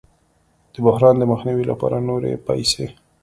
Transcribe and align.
د 0.73 0.75
بحران 0.85 1.15
د 1.19 1.23
مخنیوي 1.31 1.65
لپاره 1.71 2.05
نورې 2.07 2.41
پیسې 2.47 2.85